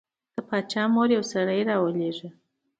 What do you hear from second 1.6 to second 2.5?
راولېږه.